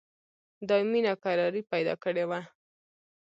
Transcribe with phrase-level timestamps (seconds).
[0.67, 2.41] دایمي ناکراري پیدا کړې وه.